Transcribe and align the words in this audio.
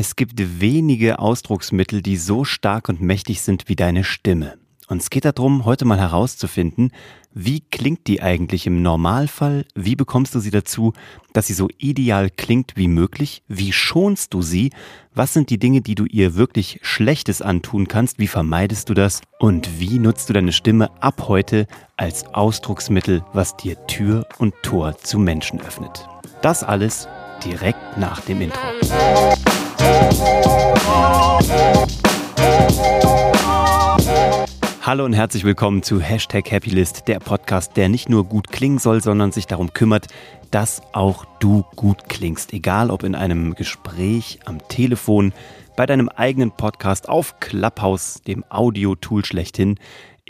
Es 0.00 0.16
gibt 0.16 0.60
wenige 0.62 1.18
Ausdrucksmittel, 1.18 2.00
die 2.00 2.16
so 2.16 2.42
stark 2.46 2.88
und 2.88 3.02
mächtig 3.02 3.42
sind 3.42 3.68
wie 3.68 3.76
deine 3.76 4.02
Stimme. 4.02 4.54
Und 4.88 5.02
es 5.02 5.10
geht 5.10 5.26
darum, 5.26 5.66
heute 5.66 5.84
mal 5.84 5.98
herauszufinden, 5.98 6.90
wie 7.34 7.60
klingt 7.60 8.06
die 8.06 8.22
eigentlich 8.22 8.66
im 8.66 8.80
Normalfall? 8.80 9.66
Wie 9.74 9.96
bekommst 9.96 10.34
du 10.34 10.40
sie 10.40 10.50
dazu, 10.50 10.94
dass 11.34 11.48
sie 11.48 11.52
so 11.52 11.68
ideal 11.76 12.30
klingt 12.30 12.78
wie 12.78 12.88
möglich? 12.88 13.42
Wie 13.46 13.74
schonst 13.74 14.32
du 14.32 14.40
sie? 14.40 14.70
Was 15.14 15.34
sind 15.34 15.50
die 15.50 15.58
Dinge, 15.58 15.82
die 15.82 15.96
du 15.96 16.06
ihr 16.06 16.34
wirklich 16.34 16.78
Schlechtes 16.80 17.42
antun 17.42 17.86
kannst? 17.86 18.18
Wie 18.18 18.26
vermeidest 18.26 18.88
du 18.88 18.94
das? 18.94 19.20
Und 19.38 19.80
wie 19.80 19.98
nutzt 19.98 20.30
du 20.30 20.32
deine 20.32 20.52
Stimme 20.52 20.90
ab 21.02 21.28
heute 21.28 21.66
als 21.98 22.24
Ausdrucksmittel, 22.24 23.22
was 23.34 23.54
dir 23.58 23.76
Tür 23.86 24.26
und 24.38 24.54
Tor 24.62 24.96
zu 24.96 25.18
Menschen 25.18 25.60
öffnet? 25.60 26.08
Das 26.40 26.64
alles 26.64 27.06
direkt 27.44 27.98
nach 27.98 28.22
dem 28.22 28.40
Intro. 28.40 28.60
Hallo 34.82 35.04
und 35.04 35.12
herzlich 35.12 35.44
willkommen 35.44 35.84
zu 35.84 36.00
Hashtag 36.00 36.50
Happylist, 36.50 37.06
der 37.06 37.20
Podcast, 37.20 37.76
der 37.76 37.88
nicht 37.88 38.08
nur 38.08 38.24
gut 38.24 38.48
klingen 38.48 38.78
soll, 38.78 39.00
sondern 39.00 39.30
sich 39.30 39.46
darum 39.46 39.72
kümmert, 39.72 40.08
dass 40.50 40.82
auch 40.92 41.24
du 41.38 41.64
gut 41.76 42.08
klingst. 42.08 42.52
Egal 42.52 42.90
ob 42.90 43.04
in 43.04 43.14
einem 43.14 43.54
Gespräch, 43.54 44.40
am 44.46 44.58
Telefon, 44.66 45.32
bei 45.76 45.86
deinem 45.86 46.08
eigenen 46.08 46.50
Podcast, 46.50 47.08
auf 47.08 47.38
Clubhouse, 47.38 48.22
dem 48.26 48.44
Audio-Tool 48.48 49.24
schlechthin. 49.24 49.78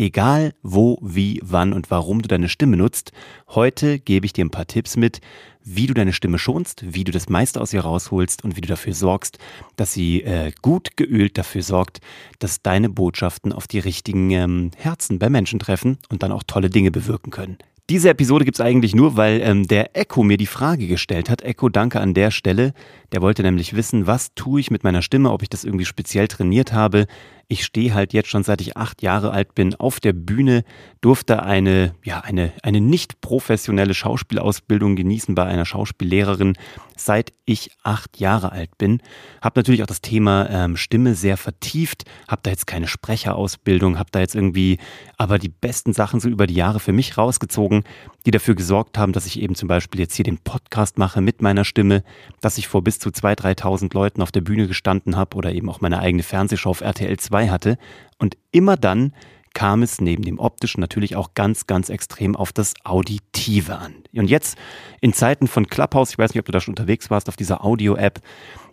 Egal 0.00 0.54
wo, 0.62 0.98
wie, 1.02 1.40
wann 1.42 1.74
und 1.74 1.90
warum 1.90 2.22
du 2.22 2.28
deine 2.28 2.48
Stimme 2.48 2.78
nutzt, 2.78 3.12
heute 3.50 3.98
gebe 3.98 4.24
ich 4.24 4.32
dir 4.32 4.46
ein 4.46 4.50
paar 4.50 4.66
Tipps 4.66 4.96
mit, 4.96 5.20
wie 5.62 5.86
du 5.86 5.92
deine 5.92 6.14
Stimme 6.14 6.38
schonst, 6.38 6.82
wie 6.94 7.04
du 7.04 7.12
das 7.12 7.28
meiste 7.28 7.60
aus 7.60 7.74
ihr 7.74 7.82
rausholst 7.82 8.42
und 8.42 8.56
wie 8.56 8.62
du 8.62 8.68
dafür 8.68 8.94
sorgst, 8.94 9.38
dass 9.76 9.92
sie 9.92 10.22
äh, 10.22 10.52
gut 10.62 10.96
geölt 10.96 11.36
dafür 11.36 11.62
sorgt, 11.62 12.00
dass 12.38 12.62
deine 12.62 12.88
Botschaften 12.88 13.52
auf 13.52 13.68
die 13.68 13.78
richtigen 13.78 14.30
ähm, 14.30 14.70
Herzen 14.74 15.18
bei 15.18 15.28
Menschen 15.28 15.58
treffen 15.58 15.98
und 16.08 16.22
dann 16.22 16.32
auch 16.32 16.44
tolle 16.44 16.70
Dinge 16.70 16.90
bewirken 16.90 17.30
können. 17.30 17.58
Diese 17.90 18.08
Episode 18.08 18.44
gibt's 18.44 18.60
eigentlich 18.60 18.94
nur, 18.94 19.16
weil 19.16 19.40
ähm, 19.42 19.66
der 19.66 19.96
Echo 19.96 20.22
mir 20.22 20.36
die 20.36 20.46
Frage 20.46 20.86
gestellt 20.86 21.28
hat. 21.28 21.42
Echo, 21.42 21.68
danke 21.68 21.98
an 21.98 22.14
der 22.14 22.30
Stelle. 22.30 22.72
Der 23.10 23.20
wollte 23.20 23.42
nämlich 23.42 23.74
wissen, 23.74 24.06
was 24.06 24.32
tue 24.36 24.60
ich 24.60 24.70
mit 24.70 24.84
meiner 24.84 25.02
Stimme, 25.02 25.32
ob 25.32 25.42
ich 25.42 25.48
das 25.48 25.64
irgendwie 25.64 25.84
speziell 25.84 26.28
trainiert 26.28 26.72
habe. 26.72 27.08
Ich 27.48 27.64
stehe 27.64 27.92
halt 27.92 28.12
jetzt 28.12 28.28
schon 28.28 28.44
seit 28.44 28.60
ich 28.60 28.76
acht 28.76 29.02
Jahre 29.02 29.32
alt 29.32 29.56
bin 29.56 29.74
auf 29.74 29.98
der 29.98 30.12
Bühne, 30.12 30.62
durfte 31.00 31.42
eine, 31.42 31.96
ja, 32.04 32.20
eine, 32.20 32.52
eine 32.62 32.80
nicht 32.80 33.20
professionelle 33.20 33.92
Schauspielausbildung 33.92 34.94
genießen 34.94 35.34
bei 35.34 35.46
einer 35.46 35.64
Schauspiellehrerin, 35.64 36.56
seit 36.96 37.32
ich 37.46 37.72
acht 37.82 38.20
Jahre 38.20 38.52
alt 38.52 38.78
bin. 38.78 39.02
Hab 39.42 39.56
natürlich 39.56 39.82
auch 39.82 39.88
das 39.88 40.00
Thema 40.00 40.48
ähm, 40.48 40.76
Stimme 40.76 41.16
sehr 41.16 41.36
vertieft, 41.36 42.04
hab 42.28 42.44
da 42.44 42.50
jetzt 42.50 42.68
keine 42.68 42.86
Sprecherausbildung, 42.86 43.98
hab 43.98 44.12
da 44.12 44.20
jetzt 44.20 44.36
irgendwie 44.36 44.78
aber 45.16 45.40
die 45.40 45.48
besten 45.48 45.92
Sachen 45.92 46.20
so 46.20 46.28
über 46.28 46.46
die 46.46 46.54
Jahre 46.54 46.78
für 46.78 46.92
mich 46.92 47.18
rausgezogen, 47.18 47.79
die 48.26 48.30
dafür 48.30 48.54
gesorgt 48.54 48.98
haben, 48.98 49.12
dass 49.12 49.26
ich 49.26 49.40
eben 49.40 49.54
zum 49.54 49.68
Beispiel 49.68 50.00
jetzt 50.00 50.14
hier 50.14 50.24
den 50.24 50.38
Podcast 50.38 50.98
mache 50.98 51.20
mit 51.20 51.42
meiner 51.42 51.64
Stimme, 51.64 52.02
dass 52.40 52.58
ich 52.58 52.68
vor 52.68 52.82
bis 52.82 52.98
zu 52.98 53.10
2.000, 53.10 53.60
3.000 53.60 53.94
Leuten 53.94 54.22
auf 54.22 54.32
der 54.32 54.40
Bühne 54.40 54.66
gestanden 54.66 55.16
habe 55.16 55.36
oder 55.36 55.52
eben 55.52 55.68
auch 55.68 55.80
meine 55.80 56.00
eigene 56.00 56.22
Fernsehshow 56.22 56.70
auf 56.70 56.80
RTL 56.80 57.18
2 57.18 57.48
hatte. 57.48 57.78
Und 58.18 58.36
immer 58.52 58.76
dann 58.76 59.12
kam 59.54 59.82
es 59.82 60.00
neben 60.00 60.22
dem 60.22 60.38
optischen 60.38 60.80
natürlich 60.80 61.16
auch 61.16 61.34
ganz, 61.34 61.66
ganz 61.66 61.88
extrem 61.88 62.36
auf 62.36 62.52
das 62.52 62.74
Auditive 62.84 63.76
an. 63.76 63.94
Und 64.14 64.30
jetzt 64.30 64.56
in 65.00 65.12
Zeiten 65.12 65.48
von 65.48 65.66
Clubhouse, 65.66 66.10
ich 66.10 66.18
weiß 66.18 66.34
nicht, 66.34 66.40
ob 66.40 66.46
du 66.46 66.52
da 66.52 66.60
schon 66.60 66.72
unterwegs 66.72 67.10
warst 67.10 67.28
auf 67.28 67.36
dieser 67.36 67.64
Audio-App, 67.64 68.20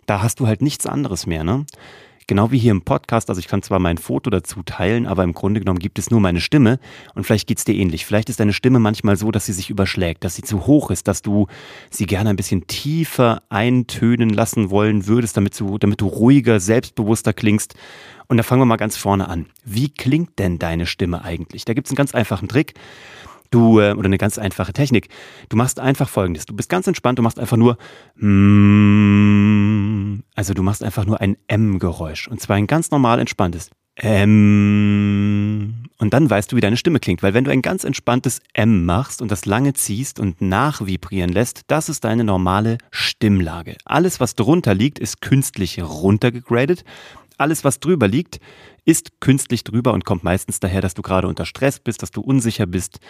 da 0.06 0.22
hast 0.22 0.40
du 0.40 0.46
halt 0.46 0.62
nichts 0.62 0.86
anderes 0.86 1.26
mehr, 1.26 1.44
ne? 1.44 1.66
Genau 2.28 2.50
wie 2.50 2.58
hier 2.58 2.72
im 2.72 2.82
Podcast, 2.82 3.30
also 3.30 3.38
ich 3.38 3.48
kann 3.48 3.62
zwar 3.62 3.78
mein 3.78 3.96
Foto 3.96 4.28
dazu 4.28 4.62
teilen, 4.62 5.06
aber 5.06 5.24
im 5.24 5.32
Grunde 5.32 5.60
genommen 5.60 5.78
gibt 5.78 5.98
es 5.98 6.10
nur 6.10 6.20
meine 6.20 6.42
Stimme 6.42 6.78
und 7.14 7.24
vielleicht 7.24 7.46
geht's 7.46 7.64
dir 7.64 7.74
ähnlich. 7.74 8.04
Vielleicht 8.04 8.28
ist 8.28 8.38
deine 8.38 8.52
Stimme 8.52 8.78
manchmal 8.78 9.16
so, 9.16 9.30
dass 9.30 9.46
sie 9.46 9.54
sich 9.54 9.70
überschlägt, 9.70 10.24
dass 10.24 10.34
sie 10.34 10.42
zu 10.42 10.66
hoch 10.66 10.90
ist, 10.90 11.08
dass 11.08 11.22
du 11.22 11.46
sie 11.88 12.04
gerne 12.04 12.28
ein 12.28 12.36
bisschen 12.36 12.66
tiefer 12.66 13.42
eintönen 13.48 14.28
lassen 14.28 14.68
wollen 14.68 15.06
würdest, 15.06 15.38
damit 15.38 15.58
du, 15.58 15.78
damit 15.78 16.02
du 16.02 16.06
ruhiger, 16.06 16.60
selbstbewusster 16.60 17.32
klingst. 17.32 17.76
Und 18.26 18.36
da 18.36 18.42
fangen 18.42 18.60
wir 18.60 18.66
mal 18.66 18.76
ganz 18.76 18.98
vorne 18.98 19.26
an. 19.26 19.46
Wie 19.64 19.88
klingt 19.88 20.38
denn 20.38 20.58
deine 20.58 20.84
Stimme 20.84 21.24
eigentlich? 21.24 21.64
Da 21.64 21.72
gibt's 21.72 21.90
einen 21.90 21.96
ganz 21.96 22.14
einfachen 22.14 22.46
Trick. 22.46 22.74
Du, 23.50 23.80
äh, 23.80 23.92
oder 23.92 24.06
eine 24.06 24.18
ganz 24.18 24.38
einfache 24.38 24.72
Technik. 24.72 25.08
Du 25.48 25.56
machst 25.56 25.80
einfach 25.80 26.08
folgendes. 26.08 26.46
Du 26.46 26.54
bist 26.54 26.68
ganz 26.68 26.86
entspannt, 26.86 27.18
du 27.18 27.22
machst 27.22 27.38
einfach 27.38 27.56
nur, 27.56 27.78
mm, 28.16 29.48
also 30.34 30.54
du 30.54 30.62
machst 30.62 30.82
einfach 30.82 31.04
nur 31.06 31.20
ein 31.20 31.36
M-Geräusch. 31.46 32.28
Und 32.28 32.40
zwar 32.40 32.56
ein 32.56 32.66
ganz 32.66 32.90
normal 32.90 33.20
entspanntes 33.20 33.70
M. 33.96 35.74
Und 35.98 36.14
dann 36.14 36.30
weißt 36.30 36.52
du, 36.52 36.56
wie 36.56 36.60
deine 36.60 36.76
Stimme 36.76 37.00
klingt. 37.00 37.22
Weil 37.22 37.34
wenn 37.34 37.44
du 37.44 37.50
ein 37.50 37.62
ganz 37.62 37.82
entspanntes 37.84 38.40
M 38.52 38.84
machst 38.86 39.20
und 39.20 39.32
das 39.32 39.46
lange 39.46 39.72
ziehst 39.72 40.20
und 40.20 40.40
nachvibrieren 40.40 41.30
lässt, 41.30 41.62
das 41.66 41.88
ist 41.88 42.04
deine 42.04 42.22
normale 42.22 42.78
Stimmlage. 42.90 43.76
Alles, 43.84 44.20
was 44.20 44.36
drunter 44.36 44.74
liegt, 44.74 45.00
ist 45.00 45.20
künstlich 45.20 45.82
runtergegradet. 45.82 46.84
Alles, 47.38 47.64
was 47.64 47.80
drüber 47.80 48.08
liegt, 48.08 48.40
ist 48.84 49.20
künstlich 49.20 49.64
drüber 49.64 49.92
und 49.92 50.04
kommt 50.04 50.24
meistens 50.24 50.60
daher, 50.60 50.80
dass 50.80 50.94
du 50.94 51.02
gerade 51.02 51.28
unter 51.28 51.46
Stress 51.46 51.78
bist, 51.78 52.02
dass 52.02 52.10
du 52.10 52.20
unsicher 52.20 52.66
bist, 52.66 53.00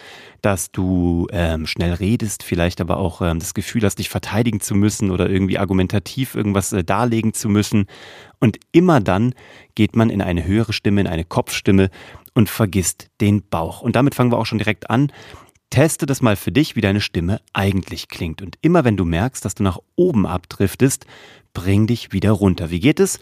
dass 0.41 0.71
du 0.71 1.27
ähm, 1.31 1.65
schnell 1.65 1.93
redest, 1.93 2.43
vielleicht 2.43 2.79
aber 2.79 2.97
auch 2.97 3.21
ähm, 3.21 3.39
das 3.39 3.53
Gefühl 3.53 3.83
hast, 3.83 3.95
dich 3.95 4.09
verteidigen 4.09 4.59
zu 4.59 4.75
müssen 4.75 5.09
oder 5.09 5.29
irgendwie 5.29 5.57
argumentativ 5.57 6.35
irgendwas 6.35 6.73
äh, 6.73 6.83
darlegen 6.83 7.33
zu 7.33 7.49
müssen. 7.49 7.87
Und 8.39 8.59
immer 8.71 8.99
dann 8.99 9.33
geht 9.73 9.95
man 9.95 10.09
in 10.09 10.21
eine 10.21 10.45
höhere 10.45 10.73
Stimme, 10.73 11.01
in 11.01 11.07
eine 11.07 11.25
Kopfstimme 11.25 11.89
und 12.33 12.49
vergisst 12.49 13.09
den 13.21 13.41
Bauch. 13.41 13.81
Und 13.81 13.95
damit 13.95 14.15
fangen 14.15 14.31
wir 14.31 14.37
auch 14.37 14.45
schon 14.45 14.59
direkt 14.59 14.89
an. 14.89 15.11
Teste 15.69 16.05
das 16.05 16.21
mal 16.21 16.35
für 16.35 16.51
dich, 16.51 16.75
wie 16.75 16.81
deine 16.81 17.01
Stimme 17.01 17.41
eigentlich 17.53 18.09
klingt. 18.09 18.41
Und 18.41 18.57
immer 18.61 18.83
wenn 18.85 18.97
du 18.97 19.05
merkst, 19.05 19.43
dass 19.45 19.55
du 19.55 19.63
nach 19.63 19.79
oben 19.95 20.25
abdriftest, 20.25 21.05
bring 21.53 21.87
dich 21.87 22.11
wieder 22.11 22.31
runter. 22.31 22.69
Wie 22.69 22.79
geht 22.79 22.99
es? 22.99 23.19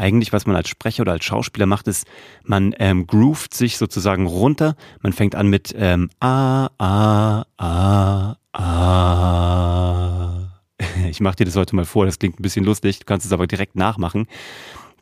Eigentlich, 0.00 0.32
was 0.32 0.46
man 0.46 0.56
als 0.56 0.68
Sprecher 0.68 1.02
oder 1.02 1.12
als 1.12 1.24
Schauspieler 1.24 1.66
macht, 1.66 1.86
ist, 1.86 2.06
man 2.42 2.74
ähm, 2.78 3.06
groovt 3.06 3.54
sich 3.54 3.76
sozusagen 3.76 4.26
runter. 4.26 4.74
Man 5.02 5.12
fängt 5.12 5.34
an 5.34 5.48
mit 5.48 5.74
ähm, 5.76 6.10
A, 6.20 6.68
A, 6.78 7.44
A, 7.58 8.36
A. 8.52 10.46
Ich 11.10 11.20
mache 11.20 11.36
dir 11.36 11.44
das 11.44 11.56
heute 11.56 11.76
mal 11.76 11.84
vor, 11.84 12.06
das 12.06 12.18
klingt 12.18 12.40
ein 12.40 12.42
bisschen 12.42 12.64
lustig, 12.64 13.00
du 13.00 13.04
kannst 13.04 13.26
es 13.26 13.32
aber 13.32 13.46
direkt 13.46 13.76
nachmachen. 13.76 14.26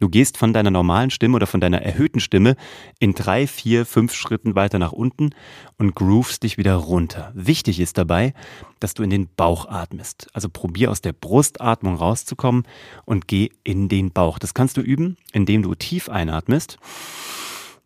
Du 0.01 0.09
gehst 0.09 0.37
von 0.37 0.53
deiner 0.53 0.71
normalen 0.71 1.11
Stimme 1.11 1.37
oder 1.37 1.47
von 1.47 1.61
deiner 1.61 1.83
erhöhten 1.83 2.21
Stimme 2.21 2.57
in 2.99 3.15
drei, 3.15 3.47
vier, 3.47 3.85
fünf 3.85 4.15
Schritten 4.15 4.55
weiter 4.55 4.79
nach 4.79 4.93
unten 4.93 5.31
und 5.77 5.95
groovst 5.95 6.43
dich 6.43 6.57
wieder 6.57 6.75
runter. 6.75 7.33
Wichtig 7.35 7.81
ist 7.81 7.99
dabei, 7.99 8.33
dass 8.81 8.95
du 8.95 9.03
in 9.03 9.11
den 9.11 9.29
Bauch 9.37 9.69
atmest. 9.69 10.29
Also 10.33 10.49
probier 10.49 10.91
aus 10.91 11.01
der 11.01 11.13
Brustatmung 11.13 11.97
rauszukommen 11.97 12.65
und 13.05 13.27
geh 13.27 13.51
in 13.65 13.89
den 13.89 14.13
Bauch. 14.13 14.39
Das 14.39 14.55
kannst 14.55 14.77
du 14.77 14.81
üben, 14.81 15.17
indem 15.33 15.63
du 15.63 15.75
tief 15.75 16.09
einatmest 16.09 16.79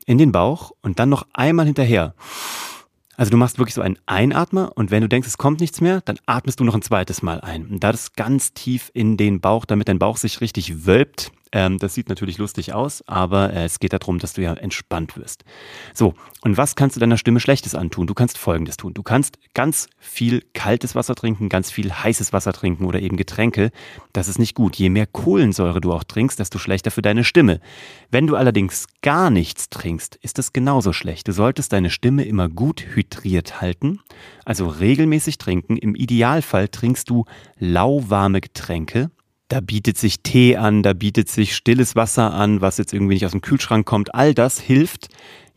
in 0.05 0.19
den 0.19 0.33
Bauch 0.33 0.73
und 0.83 0.99
dann 0.99 1.09
noch 1.09 1.27
einmal 1.33 1.67
hinterher. 1.67 2.15
Also 3.17 3.31
du 3.31 3.37
machst 3.37 3.59
wirklich 3.59 3.75
so 3.75 3.83
einen 3.83 3.99
Einatmer 4.07 4.73
und 4.75 4.91
wenn 4.91 5.03
du 5.03 5.09
denkst, 5.09 5.29
es 5.29 5.39
kommt 5.39 5.61
nichts 5.61 5.81
mehr, 5.81 6.01
dann 6.01 6.19
atmest 6.27 6.61
du 6.61 6.65
noch 6.65 6.75
ein 6.75 6.83
zweites 6.83 7.23
Mal 7.23 7.41
ein. 7.41 7.67
Und 7.67 7.85
das 7.85 8.15
ganz 8.15 8.53
tief 8.53 8.91
in 8.95 9.17
den 9.17 9.41
Bauch, 9.41 9.65
damit 9.65 9.89
dein 9.89 9.99
Bauch 9.99 10.17
sich 10.17 10.41
richtig 10.41 10.87
wölbt 10.87 11.31
ähm, 11.53 11.79
das 11.79 11.95
sieht 11.95 12.09
natürlich 12.09 12.39
lustig 12.39 12.73
aus, 12.73 13.03
aber 13.07 13.53
äh, 13.53 13.65
es 13.65 13.79
geht 13.79 13.93
darum, 13.93 14.19
dass 14.19 14.33
du 14.33 14.43
ja 14.43 14.55
entspannt 14.55 15.17
wirst. 15.17 15.45
So, 15.93 16.15
und 16.41 16.57
was 16.57 16.75
kannst 16.75 16.97
du 16.97 17.01
deiner 17.01 17.19
Stimme 17.19 17.41
Schlechtes 17.41 17.75
antun? 17.75 18.07
Du 18.07 18.15
kannst 18.15 18.39
Folgendes 18.39 18.79
tun. 18.79 18.95
Du 18.95 19.03
kannst 19.03 19.39
ganz 19.55 19.89
viel 19.99 20.43
kaltes 20.55 20.95
Wasser 20.95 21.15
trinken, 21.15 21.49
ganz 21.51 21.71
viel 21.71 21.93
heißes 21.93 22.33
Wasser 22.33 22.53
trinken 22.53 22.87
oder 22.87 23.01
eben 23.01 23.17
Getränke. 23.17 23.71
Das 24.13 24.29
ist 24.29 24.39
nicht 24.39 24.55
gut. 24.55 24.77
Je 24.77 24.89
mehr 24.89 25.07
Kohlensäure 25.07 25.81
du 25.81 25.93
auch 25.93 26.05
trinkst, 26.05 26.39
desto 26.39 26.59
schlechter 26.59 26.91
für 26.91 27.03
deine 27.03 27.23
Stimme. 27.23 27.61
Wenn 28.11 28.27
du 28.27 28.37
allerdings 28.37 28.87
gar 29.03 29.31
nichts 29.31 29.69
trinkst, 29.69 30.17
ist 30.17 30.39
das 30.39 30.53
genauso 30.53 30.93
schlecht. 30.93 31.29
Du 31.29 31.33
solltest 31.33 31.73
deine 31.73 31.91
Stimme 31.91 32.25
immer 32.25 32.49
gut 32.49 32.87
hydriert 32.95 33.61
halten, 33.61 34.01
also 34.45 34.67
regelmäßig 34.67 35.39
trinken. 35.39 35.77
Im 35.77 35.95
Idealfall 35.95 36.69
trinkst 36.69 37.11
du 37.11 37.27
lauwarme 37.59 38.41
Getränke 38.41 39.11
da 39.53 39.61
bietet 39.61 39.99
sich 39.99 40.21
Tee 40.23 40.57
an, 40.57 40.83
da 40.83 40.95
bietet 40.95 41.29
sich 41.29 41.55
stilles 41.55 41.95
Wasser 41.95 42.33
an, 42.33 42.63
was 42.63 42.79
jetzt 42.79 42.95
irgendwie 42.95 43.15
nicht 43.15 43.27
aus 43.27 43.33
dem 43.33 43.43
Kühlschrank 43.43 43.85
kommt. 43.85 44.15
All 44.15 44.33
das 44.33 44.59
hilft, 44.59 45.09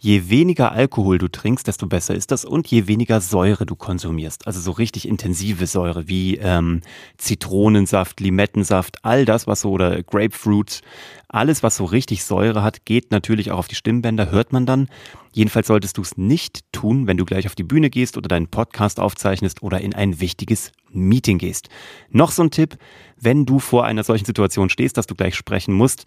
Je 0.05 0.29
weniger 0.29 0.71
Alkohol 0.71 1.17
du 1.17 1.27
trinkst, 1.27 1.65
desto 1.65 1.87
besser 1.87 2.13
ist 2.13 2.29
das 2.29 2.45
und 2.45 2.67
je 2.67 2.85
weniger 2.85 3.21
Säure 3.21 3.65
du 3.65 3.75
konsumierst. 3.75 4.45
Also 4.45 4.59
so 4.59 4.69
richtig 4.69 5.07
intensive 5.07 5.65
Säure 5.65 6.07
wie 6.07 6.37
ähm, 6.37 6.81
Zitronensaft, 7.17 8.19
Limettensaft, 8.19 9.03
all 9.03 9.25
das, 9.25 9.47
was 9.47 9.61
so 9.61 9.71
oder 9.71 10.03
Grapefruit, 10.03 10.81
alles, 11.27 11.63
was 11.63 11.77
so 11.77 11.85
richtig 11.85 12.23
Säure 12.23 12.61
hat, 12.61 12.85
geht 12.85 13.09
natürlich 13.09 13.49
auch 13.49 13.57
auf 13.57 13.67
die 13.67 13.73
Stimmbänder, 13.73 14.29
hört 14.29 14.53
man 14.53 14.67
dann. 14.67 14.89
Jedenfalls 15.33 15.65
solltest 15.65 15.97
du 15.97 16.03
es 16.03 16.17
nicht 16.17 16.71
tun, 16.71 17.07
wenn 17.07 17.17
du 17.17 17.25
gleich 17.25 17.47
auf 17.47 17.55
die 17.55 17.63
Bühne 17.63 17.89
gehst 17.89 18.15
oder 18.15 18.27
deinen 18.27 18.47
Podcast 18.47 18.99
aufzeichnest 18.99 19.63
oder 19.63 19.81
in 19.81 19.95
ein 19.95 20.19
wichtiges 20.19 20.71
Meeting 20.91 21.39
gehst. 21.39 21.69
Noch 22.11 22.29
so 22.29 22.43
ein 22.43 22.51
Tipp, 22.51 22.77
wenn 23.19 23.47
du 23.47 23.57
vor 23.57 23.85
einer 23.85 24.03
solchen 24.03 24.25
Situation 24.25 24.69
stehst, 24.69 24.97
dass 24.97 25.07
du 25.07 25.15
gleich 25.15 25.35
sprechen 25.35 25.73
musst, 25.73 26.05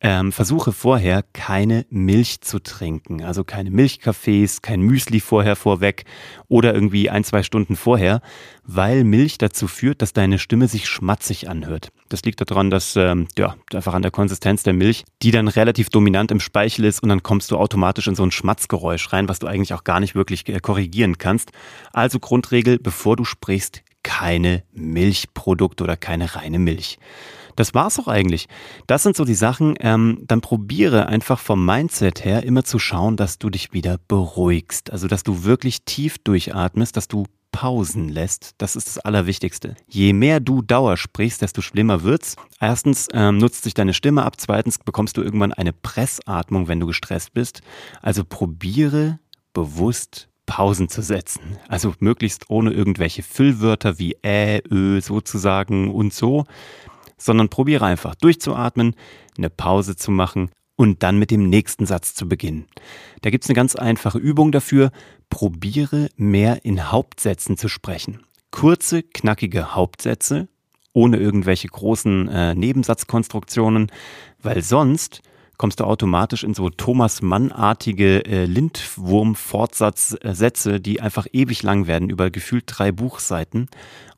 ähm, 0.00 0.32
versuche 0.32 0.72
vorher 0.72 1.22
keine 1.32 1.86
Milch 1.90 2.40
zu 2.40 2.58
trinken. 2.58 3.22
Also 3.22 3.44
keine 3.44 3.70
Milchkaffees, 3.70 4.62
kein 4.62 4.80
Müsli 4.80 5.20
vorher 5.20 5.56
vorweg 5.56 6.04
oder 6.48 6.74
irgendwie 6.74 7.10
ein, 7.10 7.24
zwei 7.24 7.42
Stunden 7.42 7.76
vorher, 7.76 8.20
weil 8.64 9.04
Milch 9.04 9.38
dazu 9.38 9.68
führt, 9.68 10.02
dass 10.02 10.12
deine 10.12 10.38
Stimme 10.38 10.68
sich 10.68 10.88
schmatzig 10.88 11.48
anhört. 11.48 11.90
Das 12.08 12.22
liegt 12.22 12.40
daran, 12.40 12.70
dass, 12.70 12.96
ähm, 12.96 13.28
ja, 13.36 13.56
einfach 13.72 13.94
an 13.94 14.02
der 14.02 14.10
Konsistenz 14.10 14.62
der 14.62 14.72
Milch, 14.72 15.04
die 15.22 15.30
dann 15.30 15.48
relativ 15.48 15.88
dominant 15.88 16.30
im 16.30 16.40
Speichel 16.40 16.84
ist 16.84 17.02
und 17.02 17.08
dann 17.08 17.22
kommst 17.22 17.50
du 17.50 17.56
automatisch 17.56 18.06
in 18.06 18.14
so 18.14 18.22
ein 18.22 18.30
Schmatzgeräusch 18.30 19.12
rein, 19.12 19.28
was 19.28 19.38
du 19.38 19.46
eigentlich 19.46 19.74
auch 19.74 19.84
gar 19.84 20.00
nicht 20.00 20.14
wirklich 20.14 20.48
äh, 20.48 20.60
korrigieren 20.60 21.18
kannst. 21.18 21.52
Also 21.92 22.18
Grundregel, 22.18 22.78
bevor 22.78 23.16
du 23.16 23.24
sprichst, 23.24 23.82
keine 24.02 24.62
Milchprodukte 24.72 25.82
oder 25.82 25.96
keine 25.96 26.36
reine 26.36 26.60
Milch. 26.60 26.98
Das 27.56 27.74
war's 27.74 27.98
auch 27.98 28.08
eigentlich. 28.08 28.48
Das 28.86 29.02
sind 29.02 29.16
so 29.16 29.24
die 29.24 29.34
Sachen. 29.34 29.74
Ähm, 29.80 30.22
dann 30.26 30.40
probiere 30.40 31.06
einfach 31.06 31.38
vom 31.38 31.64
Mindset 31.64 32.24
her 32.24 32.44
immer 32.44 32.64
zu 32.64 32.78
schauen, 32.78 33.16
dass 33.16 33.38
du 33.38 33.50
dich 33.50 33.72
wieder 33.72 33.98
beruhigst. 34.08 34.92
Also, 34.92 35.08
dass 35.08 35.22
du 35.22 35.44
wirklich 35.44 35.84
tief 35.84 36.18
durchatmest, 36.18 36.96
dass 36.96 37.08
du 37.08 37.24
Pausen 37.56 38.10
lässt. 38.10 38.54
Das 38.58 38.76
ist 38.76 38.86
das 38.86 38.98
Allerwichtigste. 38.98 39.76
Je 39.88 40.12
mehr 40.12 40.40
du 40.40 40.60
Dauer 40.60 40.98
sprichst, 40.98 41.40
desto 41.40 41.62
schlimmer 41.62 42.02
wird's. 42.02 42.36
Erstens 42.60 43.08
ähm, 43.14 43.38
nutzt 43.38 43.64
sich 43.64 43.72
deine 43.72 43.94
Stimme 43.94 44.24
ab. 44.24 44.34
Zweitens 44.36 44.78
bekommst 44.78 45.16
du 45.16 45.22
irgendwann 45.22 45.54
eine 45.54 45.72
Pressatmung, 45.72 46.68
wenn 46.68 46.80
du 46.80 46.86
gestresst 46.86 47.32
bist. 47.32 47.62
Also 48.02 48.24
probiere 48.24 49.20
bewusst 49.54 50.28
Pausen 50.44 50.90
zu 50.90 51.00
setzen. 51.00 51.56
Also 51.66 51.94
möglichst 51.98 52.50
ohne 52.50 52.72
irgendwelche 52.72 53.22
Füllwörter 53.22 53.98
wie 53.98 54.18
äh, 54.22 54.60
ö 54.70 55.00
sozusagen 55.00 55.92
und 55.92 56.12
so, 56.12 56.44
sondern 57.18 57.48
probiere 57.48 57.84
einfach 57.84 58.14
durchzuatmen, 58.14 58.94
eine 59.36 59.50
Pause 59.50 59.96
zu 59.96 60.10
machen 60.10 60.50
und 60.76 61.02
dann 61.02 61.18
mit 61.18 61.30
dem 61.30 61.48
nächsten 61.48 61.86
Satz 61.86 62.14
zu 62.14 62.28
beginnen. 62.28 62.66
Da 63.22 63.30
gibt's 63.30 63.48
eine 63.48 63.56
ganz 63.56 63.76
einfache 63.76 64.18
Übung 64.18 64.52
dafür. 64.52 64.90
Probiere 65.30 66.10
mehr 66.16 66.64
in 66.64 66.92
Hauptsätzen 66.92 67.56
zu 67.56 67.68
sprechen. 67.68 68.22
Kurze, 68.50 69.02
knackige 69.02 69.74
Hauptsätze, 69.74 70.48
ohne 70.92 71.16
irgendwelche 71.16 71.68
großen 71.68 72.28
äh, 72.28 72.54
Nebensatzkonstruktionen, 72.54 73.90
weil 74.40 74.62
sonst 74.62 75.22
kommst 75.56 75.80
du 75.80 75.84
automatisch 75.84 76.44
in 76.44 76.54
so 76.54 76.70
Thomas 76.70 77.20
Mann-artige 77.22 78.24
äh, 78.24 78.46
Lindwurm-Fortsatzsätze, 78.46 80.80
die 80.80 81.00
einfach 81.00 81.26
ewig 81.32 81.62
lang 81.62 81.86
werden, 81.86 82.10
über 82.10 82.30
gefühlt 82.30 82.64
drei 82.66 82.90
Buchseiten. 82.92 83.68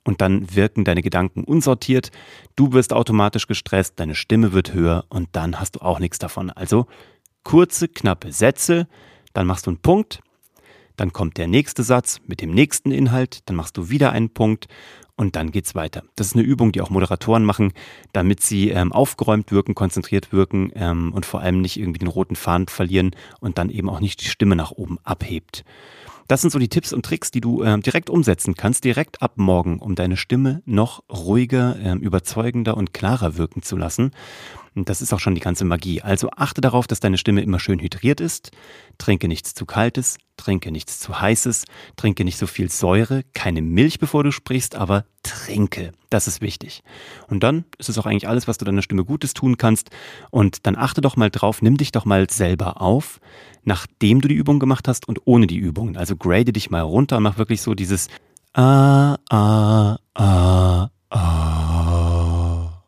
Und 0.05 0.20
dann 0.20 0.55
wirken 0.55 0.85
deine 0.85 1.02
Gedanken 1.02 1.44
unsortiert, 1.44 2.11
du 2.56 2.73
wirst 2.73 2.93
automatisch 2.93 3.46
gestresst, 3.46 4.00
deine 4.00 4.14
Stimme 4.14 4.52
wird 4.52 4.73
höher 4.73 5.05
und 5.11 5.29
dann 5.32 5.61
hast 5.61 5.76
du 5.76 5.81
auch 5.81 5.99
nichts 5.99 6.19
davon. 6.19 6.50
Also 6.50 6.87
kurze, 7.44 7.88
knappe 7.88 8.32
Sätze, 8.32 8.88
dann 9.35 9.46
machst 9.46 9.67
du 9.67 9.70
einen 9.70 9.81
Punkt, 9.81 10.20
dann 10.96 11.12
kommt 11.12 11.37
der 11.37 11.46
nächste 11.46 11.82
Satz 11.82 12.20
mit 12.26 12.40
dem 12.40 12.52
nächsten 12.52 12.90
Inhalt, 12.90 13.40
dann 13.46 13.56
machst 13.56 13.76
du 13.76 13.90
wieder 13.90 14.12
einen 14.12 14.31
Punkt 14.31 14.67
und 15.19 15.37
dann 15.37 15.50
geht's 15.50 15.75
weiter. 15.75 16.05
Das 16.17 16.29
ist 16.29 16.37
eine 16.37 16.44
Übung, 16.44 16.73
die 16.73 16.81
auch 16.81 16.91
Moderatoren 16.91 17.44
machen, 17.44 17.73
damit 18.12 18.41
sie 18.41 18.70
ähm, 18.70 18.93
aufgeräumt 18.93 19.50
wirken, 19.50 19.75
konzentriert 19.75 20.32
wirken 20.32 20.70
ähm, 20.75 21.12
und 21.12 21.26
vor 21.26 21.41
allem 21.41 21.61
nicht 21.61 21.79
irgendwie 21.79 21.99
den 21.99 22.09
roten 22.09 22.37
Faden 22.37 22.69
verlieren 22.69 23.11
und 23.41 23.59
dann 23.59 23.69
eben 23.69 23.91
auch 23.91 24.00
nicht 24.00 24.23
die 24.23 24.29
Stimme 24.29 24.55
nach 24.55 24.70
oben 24.70 24.99
abhebt. 25.03 25.65
Das 26.29 26.43
sind 26.43 26.50
so 26.50 26.59
die 26.59 26.69
Tipps 26.69 26.93
und 26.93 27.06
Tricks, 27.06 27.31
die 27.31 27.41
du 27.41 27.62
äh, 27.62 27.81
direkt 27.81 28.11
umsetzen 28.11 28.55
kannst, 28.55 28.85
direkt 28.85 29.23
ab 29.23 29.32
morgen, 29.37 29.79
um 29.79 29.94
deine 29.94 30.19
Stimme 30.19 30.62
noch 30.67 31.03
ruhiger, 31.11 31.76
äh, 31.81 31.94
überzeugender 31.94 32.76
und 32.76 32.93
klarer 32.93 33.38
wirken 33.38 33.62
zu 33.62 33.76
lassen. 33.76 34.12
Und 34.75 34.91
das 34.91 35.00
ist 35.00 35.14
auch 35.14 35.21
schon 35.21 35.35
die 35.35 35.41
ganze 35.41 35.64
Magie. 35.64 36.03
Also 36.03 36.29
achte 36.37 36.61
darauf, 36.61 36.87
dass 36.87 37.00
deine 37.00 37.17
Stimme 37.17 37.41
immer 37.41 37.59
schön 37.59 37.81
hydriert 37.81 38.21
ist. 38.21 38.53
Trinke 38.99 39.26
nichts 39.26 39.55
zu 39.55 39.64
kaltes, 39.64 40.19
trinke 40.37 40.71
nichts 40.71 41.00
zu 41.00 41.19
heißes, 41.19 41.64
trinke 41.97 42.25
nicht 42.25 42.37
so 42.37 42.47
viel 42.47 42.71
Säure, 42.71 43.23
keine 43.32 43.62
Milch, 43.62 43.99
bevor 43.99 44.23
du 44.23 44.31
sprichst, 44.31 44.76
aber 44.76 45.06
trinke. 45.23 45.93
Das 46.11 46.27
ist 46.27 46.41
wichtig. 46.41 46.83
Und 47.29 47.43
dann 47.43 47.65
ist 47.79 47.89
es 47.89 47.99
auch 47.99 48.07
eigentlich 48.07 48.29
alles, 48.29 48.49
was 48.49 48.59
du 48.59 48.65
deiner 48.65 48.83
Stimme 48.83 49.05
Gutes 49.05 49.35
tun 49.35 49.57
kannst. 49.59 49.91
Und 50.31 50.67
dann 50.67 50.77
achte 50.77 51.01
doch 51.01 51.17
mal 51.17 51.31
drauf, 51.31 51.61
nimm 51.63 51.77
dich 51.77 51.93
doch 51.93 52.05
mal 52.05 52.31
selber 52.31 52.81
auf, 52.81 53.21
nachdem 53.65 54.21
du 54.21 54.29
die 54.29 54.35
Übung 54.35 54.59
gemacht 54.59 54.89
hast 54.89 55.09
und 55.09 55.21
ohne 55.27 55.47
die 55.47 55.59
Übung. 55.59 55.97
Also 55.97 56.17
grade 56.17 56.53
dich 56.53 56.71
mal 56.71 56.81
runter, 56.81 57.21
mach 57.21 57.39
wirklich 57.39 57.61
so 57.63 57.75
dieses 57.75 58.09
Ah, 58.55 59.19
ah, 59.29 59.99
ah, 60.15 60.89
ah. 61.11 62.83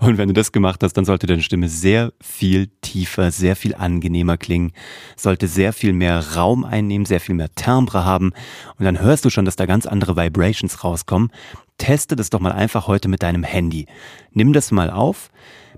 Und 0.00 0.09
wenn 0.20 0.28
du 0.28 0.34
das 0.34 0.52
gemacht 0.52 0.82
hast, 0.82 0.92
dann 0.92 1.04
sollte 1.04 1.26
deine 1.26 1.42
Stimme 1.42 1.68
sehr 1.68 2.12
viel 2.20 2.68
tiefer, 2.82 3.30
sehr 3.30 3.56
viel 3.56 3.74
angenehmer 3.74 4.36
klingen, 4.36 4.72
sollte 5.16 5.48
sehr 5.48 5.72
viel 5.72 5.92
mehr 5.92 6.36
Raum 6.36 6.64
einnehmen, 6.64 7.06
sehr 7.06 7.20
viel 7.20 7.34
mehr 7.34 7.52
Timbre 7.54 8.04
haben. 8.04 8.32
Und 8.78 8.84
dann 8.84 9.00
hörst 9.00 9.24
du 9.24 9.30
schon, 9.30 9.46
dass 9.46 9.56
da 9.56 9.66
ganz 9.66 9.86
andere 9.86 10.16
Vibrations 10.16 10.84
rauskommen. 10.84 11.30
Teste 11.78 12.16
das 12.16 12.28
doch 12.28 12.40
mal 12.40 12.52
einfach 12.52 12.86
heute 12.86 13.08
mit 13.08 13.22
deinem 13.22 13.42
Handy. 13.42 13.86
Nimm 14.32 14.52
das 14.52 14.70
mal 14.70 14.90
auf, 14.90 15.30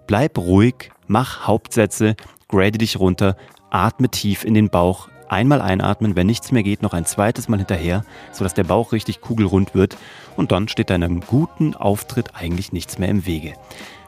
bleib 0.09 0.37
ruhig, 0.37 0.91
mach 1.07 1.47
Hauptsätze, 1.47 2.17
grade 2.49 2.79
dich 2.79 2.99
runter, 2.99 3.37
atme 3.71 4.09
tief 4.09 4.45
in 4.45 4.55
den 4.55 4.69
Bauch, 4.69 5.09
Einmal 5.33 5.63
einatmen, 5.63 6.15
wenn 6.15 6.27
nichts 6.27 6.53
mehr 6.53 6.63
geht, 6.63 6.83
noch 6.83 6.93
ein 6.93 7.07
zweites 7.07 7.49
Mal 7.49 7.57
hinterher, 7.57 8.05
sodass 8.33 8.53
der 8.53 8.65
Bauch 8.65 8.93
richtig 8.93 9.23
kugelrund 9.23 9.75
wird 9.75 9.97
und 10.37 10.53
dann 10.53 10.69
steht 10.69 10.91
deinem 10.91 11.21
guten 11.21 11.75
Auftritt 11.75 12.35
eigentlich 12.35 12.71
nichts 12.75 12.99
mehr 12.99 13.09
im 13.09 13.25
Wege. 13.25 13.55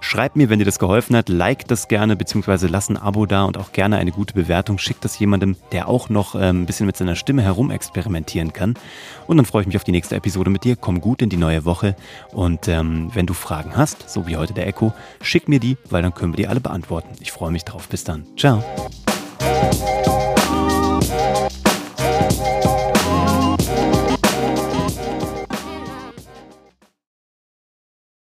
Schreib 0.01 0.37
mir, 0.37 0.51
wenn 0.51 0.59
dir 0.59 0.67
das 0.67 0.79
geholfen 0.79 1.17
hat, 1.17 1.31
like 1.31 1.67
das 1.67 1.89
gerne, 1.89 2.15
beziehungsweise 2.15 2.67
lass 2.67 2.91
ein 2.91 2.99
Abo 2.99 3.25
da 3.25 3.45
und 3.45 3.57
auch 3.57 3.73
gerne 3.73 3.97
eine 3.97 4.13
gute 4.13 4.35
Bewertung. 4.35 4.77
Schick 4.77 5.01
das 5.01 5.19
jemandem, 5.19 5.57
der 5.73 5.89
auch 5.89 6.11
noch 6.11 6.35
ähm, 6.35 6.65
ein 6.65 6.67
bisschen 6.67 6.85
mit 6.85 6.99
seiner 6.99 7.17
Stimme 7.17 7.41
herumexperimentieren 7.41 8.53
kann. 8.53 8.75
Und 9.27 9.39
dann 9.39 9.47
freue 9.47 9.63
ich 9.63 9.67
mich 9.67 9.77
auf 9.77 9.85
die 9.85 9.93
nächste 9.93 10.17
Episode 10.17 10.51
mit 10.51 10.65
dir. 10.65 10.77
Komm 10.77 11.01
gut 11.01 11.23
in 11.23 11.31
die 11.31 11.39
neue 11.39 11.65
Woche. 11.65 11.97
Und 12.33 12.69
ähm, 12.69 13.11
wenn 13.15 13.25
du 13.25 13.33
Fragen 13.33 13.79
hast, 13.79 14.11
so 14.11 14.27
wie 14.27 14.37
heute 14.37 14.53
der 14.53 14.67
Echo, 14.67 14.93
schick 15.23 15.49
mir 15.49 15.59
die, 15.59 15.79
weil 15.89 16.03
dann 16.03 16.13
können 16.13 16.35
wir 16.35 16.37
die 16.37 16.49
alle 16.49 16.61
beantworten. 16.61 17.09
Ich 17.21 17.33
freue 17.33 17.51
mich 17.51 17.65
drauf. 17.65 17.89
Bis 17.89 18.05
dann. 18.05 18.27
Ciao. 18.37 18.63